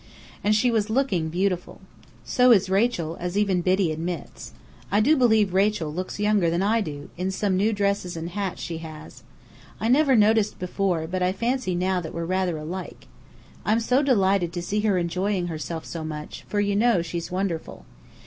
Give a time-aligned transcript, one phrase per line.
[0.43, 1.79] And she was looking beautiful.
[2.25, 4.51] So is Rachel, as even Biddy admits.
[4.91, 8.59] I do believe Rachel looks younger than I do, in some new dresses and hats
[8.63, 9.21] she has.
[9.79, 13.05] I never noticed before, but I fancy now that we're rather alike.
[13.63, 17.85] I'm so delighted to see her enjoying herself so much, for you know, she's wonderful.